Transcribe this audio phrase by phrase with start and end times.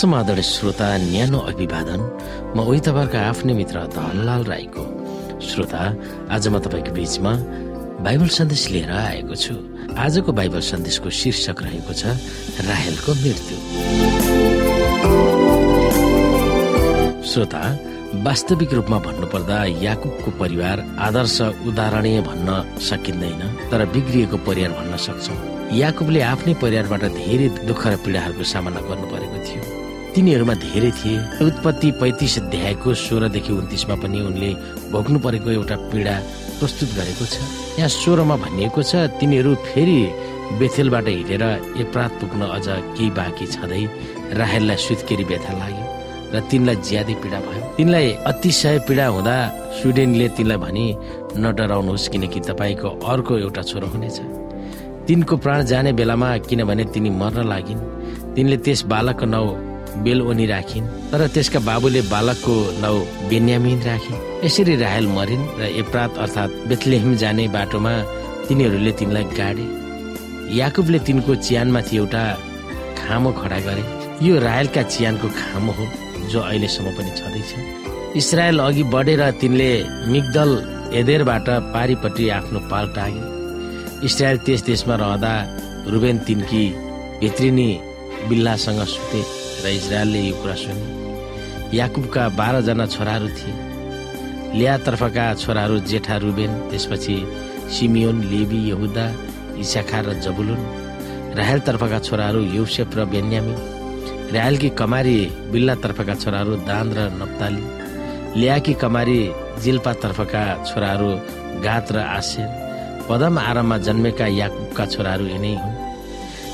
[0.00, 2.00] समादर श्रोता न्यानो अभिवादन।
[2.56, 4.84] म उही तपाईँहरूको आफ्नै मित्र धनलाल राईको।
[5.44, 5.82] श्रोता
[6.32, 7.32] आज म तपाईँको बिचमा
[8.00, 9.54] बाइबल सन्देश लिएर आएको छु।
[9.92, 12.16] आजको बाइबल सन्देशको शीर्षक रहेको छ
[12.64, 13.56] राहेलको मृत्यु।
[17.28, 17.62] श्रोता
[18.24, 22.48] वास्तविक रूपमा भन्नुपर्दा याकुबको परिवार आदर्श उदाहरणीय भन्न
[22.88, 25.34] सकिँदैन तर बिग्रिएको परिवार भन्न सक्छौ।
[25.76, 29.79] याकुबले आफ्नै परिवारबाट धेरै दुःख र पीडाहरूको सामना गर्नु परेको थियो।
[30.14, 34.50] तिनीहरूमा धेरै थिए। उत्पत्ति पैतिस अध्यायको सोह्रदेखि उन्तिसमा पनि उनले
[34.92, 36.14] भोग्नु परेको एउटा पीडा
[36.58, 37.34] प्रस्तुत गरेको छ।
[37.78, 39.98] यहाँ सोह्रमा भनिएको छ तिनीहरू फेरि
[40.58, 41.44] बेथेलबाट हिँडेर
[41.82, 42.66] एप्रात पुग्न अझ
[42.98, 43.82] केही बाँकी छँदै
[44.34, 45.86] राहेललाई सुत्केरी व्यथा लाग्यो
[46.34, 49.36] र तिनलाई ज्यादै पीडा भयो। तिनलाई अतिशय पीडा हुँदा
[49.78, 50.86] स्विडेनले तिनलाई भनी
[51.38, 54.18] नडराउनुहोस् किनकि तपाईँको अर्को एउटा छोरो हुनेछ।
[55.06, 57.80] तिनको प्राण जाने बेलामा किनभने तिनी मर्न लागिन्।
[58.34, 59.69] तिनले त्यस बालकको नाउँ
[60.04, 64.14] बेलओनी राखिन् तर त्यसका बाबुले बालकको नाउँ बेन्यामिन राखे।
[64.46, 67.94] यसरी राहेल मरिन् र एप्रात अर्थात् बेथलेहिम जाने बाटोमा
[68.48, 69.66] तिनीहरूले तिनलाई गाडे।
[70.56, 72.22] याकुबले तिनको चियानमाथि एउटा
[73.00, 73.84] खामो खडा गरे।
[74.26, 75.84] यो राहेलका चियानको खामो हो
[76.30, 77.50] जो अहिलेसम्म पनि छँदैछ।
[78.16, 79.70] इसरायल अघि बढेर तिनले
[80.12, 80.50] मिगदल
[81.00, 83.22] एदेरबाट पारिपट्टि आफ्नो पाल टागे।
[84.06, 85.34] इसरायल त्यस देशमा रहँदा
[85.92, 86.64] रुबेन तिनकी
[87.20, 87.70] भित्रिनी
[88.28, 89.22] बिल्लासँग सुते।
[89.64, 90.84] र इजरायलले यो कुरा सुने।
[91.76, 93.54] याकुबका बाह्रजना छोराहरू थिए।
[94.58, 97.16] लियातर्फका छोराहरू जेठा रुबेन त्यसपछि
[97.74, 99.06] सिमियोन लेबी यहुदा
[99.62, 100.60] इसाखा र जबुलुन।
[101.38, 103.54] राहेलतर्फका छोराहरू युसेफ र बेन्यामी
[104.34, 105.16] राहेलकी कमारी
[105.52, 107.64] बिल्लातर्फका छोराहरू दान र नप्ताली।
[108.40, 109.18] लियाकी कमारी
[109.62, 111.10] जिल्पातर्फका छोराहरू
[111.64, 112.48] गात र आसेर।
[113.08, 115.78] पदम आराममा जन्मेका याकुबका छोराहरू यिनै हुन्।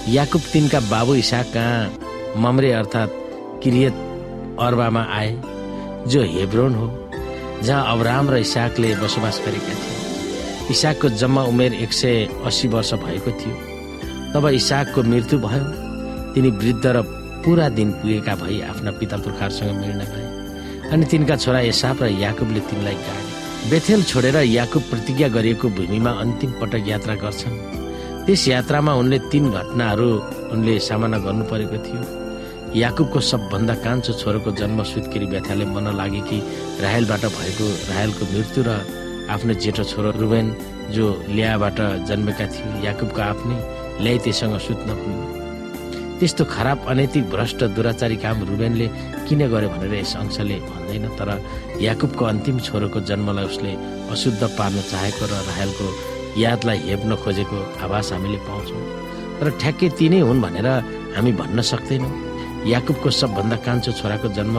[0.09, 1.81] याकुब तिनका बाबु इसाक कहाँ
[2.37, 3.13] ममरे अर्थात्
[3.63, 3.95] किरियत
[4.61, 5.33] अर्बामा आए
[6.07, 6.87] जो हेब्रोन हो
[7.63, 13.31] जहाँ अब्राम र इसाकले बसोबास गरेका थिए। इसाकको जम्मा उमेर एक सय अस्सी वर्ष भएको
[13.41, 13.55] थियो।
[14.35, 15.65] तब इसाकको मृत्यु भयो।
[16.35, 17.03] तिनी वृद्ध र
[17.45, 22.61] पुरा दिन पुगेका भई आफ्ना पिता पुर्खाहरूसँग मिल्न गए अनि तिनका छोरा एसाप र याकुबले
[22.61, 27.57] तिनलाई गाडे। बेथेल छोडेर याकुब प्रतिज्ञा गरिएको भूमिमा अन्तिम पटक यात्रा गर्छन्।
[28.27, 30.11] त्यस यात्रामा उनले तीन घटनाहरू
[30.53, 32.03] उनले सामना गर्नु परेको थियो।
[32.77, 36.39] याकुबको सबभन्दा कान्छो छोरोको जन्म सुत्केरी व्यथाले मन लागे कि
[36.85, 38.71] राहेलबाट भएको राहेलको मृत्यु र
[39.33, 40.47] आफ्नो जेठो छोरो रुबेन
[40.93, 41.05] जो
[41.37, 41.79] ल्याबाट
[42.09, 43.57] जन्मेका थियो याकुबको आफ्नै
[44.05, 45.25] ल्याइ त्यससँग सुत्न पुग्यो
[46.21, 48.87] त्यस्तो खराब अनैतिक भ्रष्ट दुराचारी काम रुबेनले
[49.25, 51.31] किन गर्यो भनेर यस अंशले भन्दैन तर
[51.81, 53.73] याकुबको अन्तिम छोरोको जन्मलाई उसले
[54.13, 55.87] अशुद्ध पार्न चाहेको र राहेलको
[56.45, 58.85] यादलाई हेप्न खोजेको आभास हामीले पाउँछौँ।
[59.41, 60.69] तर ठ्याक्कै तिनै हुन् भनेर
[61.17, 62.26] हामी भन्न सक्दैनौँ।
[62.67, 64.57] याकुबको सबभन्दा कान्छो छोराको जन्म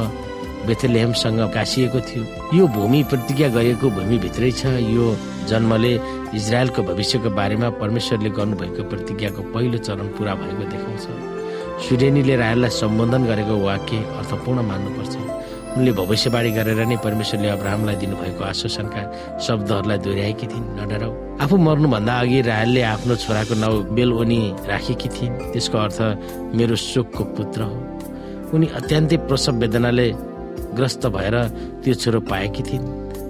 [0.68, 2.24] बेथेलेहमसँग गाँसिएको थियो।
[2.56, 5.06] यो भूमि प्रतिज्ञा गरिएको भूमिभित्रै छ। यो
[5.48, 5.94] जन्मले
[6.36, 11.06] इजरायलको भविष्यको बारेमा परमेश्वरले गर्नुभएको प्रतिज्ञाको पहिलो चरण पुरा भएको देखाउँछ।
[11.88, 15.16] सुडेनीले रायललाई सम्बोधन गरेको वाक्य अर्थपूर्ण मान्नुपर्छ।
[15.78, 19.02] उनले भविष्यवाणी गरेर नै परमेश्वरले अब्राहमलाई दिनुभएको आश्वासनका
[19.46, 21.12] शब्दहरूलाई दोहोऱ्याएकी थिइन्। नडराउ।
[21.44, 26.00] आफू मर्नुभन्दा अघि रायलले आफ्नो छोराको नाउँ बेलओनी राखेकी थिइन्। त्यसको अर्थ
[26.58, 27.76] मेरो शोकको पुत्र हो।
[28.54, 30.08] उनी अत्यन्तै प्रसव वेदनाले
[30.78, 31.36] ग्रस्त भएर
[31.84, 32.86] त्यो छोरो पाएकी थिइन्।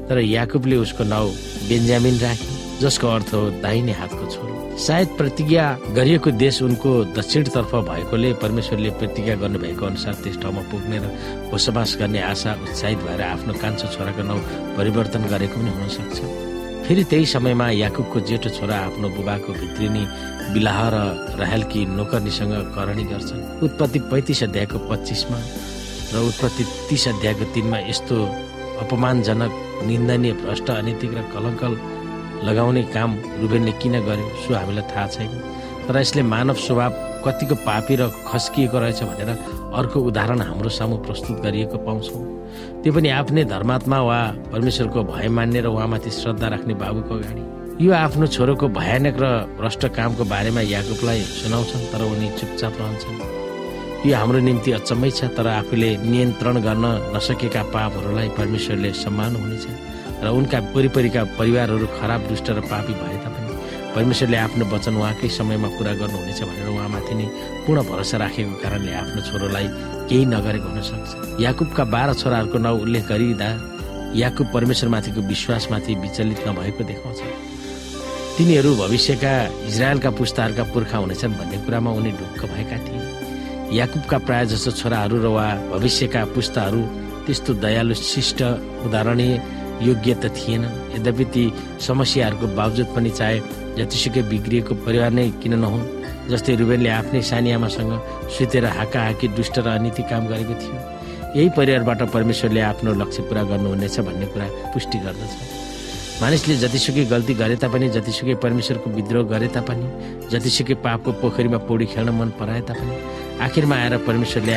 [0.08, 1.32] तर याकुबले उसको नाउँ
[1.70, 5.66] बेन्जामिन राखे जसको अर्थ हो दाहिने हातको छोरो। सायद प्रतिज्ञा
[5.98, 11.06] गरिएको देश उनको दक्षिणतर्फ भएकोले परमेश्वरले प्रतिज्ञा गर्नुभएको अनुसार त्यस ठाउँमा पुग्ने र
[11.52, 14.42] बसोबास गर्ने आशा उत्साहित भएर आफ्नो कान्छो छोराको नाउँ
[14.78, 16.47] परिवर्तन गरेको पनि हुन सक्छ।
[16.88, 20.04] फेरि त्यही समयमा याकुबको जेठो छोरा आफ्नो बुबाको भित्रिनी
[20.56, 20.96] बिलाह र
[21.36, 25.40] राहेलकी नोकर्नीसँग करणी गर्छन्। उत्पत्ति पैँतिस अध्यायको पच्चिसमा
[26.14, 28.16] र उत्पत्ति तिस अध्यायको तिनमा यस्तो
[28.84, 29.52] अपमानजनक
[29.84, 31.74] निन्दनीय भ्रष्ट अनैतिक र कलङ्कल
[32.48, 33.10] लगाउने काम
[33.42, 35.32] रुबेनले किन गर्यो सो हामीलाई थाहा छैन।
[35.92, 36.92] तर यसले मानव स्वभाव
[37.28, 39.30] कतिको पापी र खस्किएको रहेछ भनेर
[39.74, 42.24] अर्को उदाहरण हाम्रो सामु प्रस्तुत गरिएको पाउँछौँ।
[42.84, 44.20] त्यो पनि आफ्नै धर्मात्मा वा
[44.52, 47.44] परमेश्वरको भय मान्ने र उहाँमाथि श्रद्धा राख्ने बाबुको अगाडि।
[47.86, 49.26] यो आफ्नो छोरोको भयानक र
[49.60, 53.20] भ्रष्ट कामको बारेमा याकुबलाई सुनाउँछन् तर उनी चुपचाप रहन्छन्।
[54.08, 56.86] यो हाम्रो निम्ति अचम्मै छ तर आफूले नियन्त्रण गर्न
[57.16, 59.66] नसकेका पापहरूलाई परमेश्वरले सम्मान हुनेछ
[60.24, 63.37] र उनका वरिपरिका परिवारहरू खराब दुष्ट र पापी भए तापनि
[63.98, 67.26] परमेश्वरले आफ्नो वचन उहाँकै समयमा पुरा गर्नुहुनेछ भनेर उहाँमाथि नै
[67.66, 69.66] पूर्ण भरोसा राखेको कारणले आफ्नो छोरोलाई
[70.10, 73.50] केही नगरेको हुन सक्छ। याकुबका बाह्र छोराहरूको नाउँ उल्लेख गरिँदा
[74.22, 77.20] याकुब परमेश्वरमाथिको विश्वासमाथि विचलित नभएको देखाउँछ।
[78.38, 79.34] तिनीहरू भविष्यका
[79.66, 83.02] इजरायलका पुस्ताहरूका पुर्खा हुनेछन् भन्ने कुरामा उनी ढुक्क भएका थिए।
[83.78, 86.82] याकुबका प्राय जसो छोराहरू र वा भविष्यका पुस्ताहरू
[87.26, 88.40] त्यस्तो दयालु शिष्ट
[88.86, 89.34] उदाहरणीय
[89.82, 90.64] योग्य त थिएन
[90.96, 91.44] यद्यपि ती
[91.88, 93.40] समस्याहरूको बावजुद पनि चाहे
[93.78, 95.86] जतिसुकै बिग्रिएको परिवार नै किन नहुन्
[96.32, 97.92] जस्तै रुबेनले आफ्नै सानी आमासँग
[98.38, 100.78] सुतेर हाका हाकी दुष्ट र अनिति काम गरेको थियो।
[101.38, 105.34] यही परिवारबाट परमेश्वरले आफ्नो लक्ष्य पुरा गर्नुहुनेछ भन्ने कुरा पुष्टि गर्दछ।
[106.22, 109.88] मानिसले जतिसुकै गल्ती गरे तापनि जतिसुकै परमेश्वरको विद्रोह गरे तापनि
[110.34, 112.96] जतिसुकै पापको पोखरीमा पौडी खेल्न मन पराए तापनि
[113.46, 114.56] आखिरमा आएर परमेश्वरले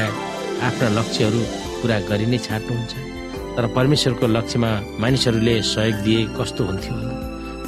[0.67, 1.41] आफ्ना लक्ष्यहरू
[1.81, 3.20] पुरा गरि नै छाड्नुहुन्छ
[3.61, 4.71] तर परमेश्वरको लक्ष्यमा
[5.05, 6.97] मानिसहरूले सहयोग दिए कस्तो हुन्थ्यो?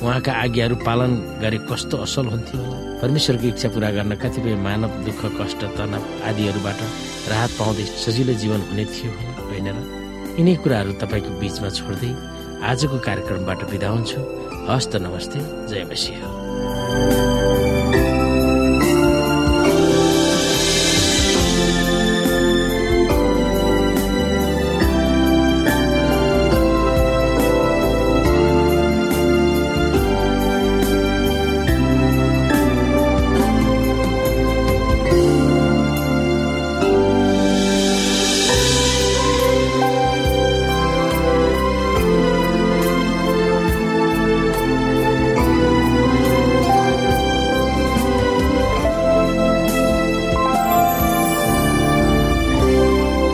[0.00, 1.12] उहाँका आज्ञाहरू पालन
[1.44, 2.61] गरे कस्तो असल हुन्थ्यो?
[3.03, 6.81] परमेश्वरको इच्छा पुरा गर्न कतिपय मानव दुःख कष्ट तनाव आदिहरूबाट
[7.29, 9.12] राहत पाउँदै सजिलो जीवन हुने थियो
[9.53, 9.77] होइन र?
[10.41, 12.11] यिनै कुराहरू तपाईँको बिचमा छोड्दै
[12.65, 14.19] आजको कार्यक्रमबाट बिदा हुन्छु।
[14.73, 17.42] हस्त नमस्ते जय मसिंह।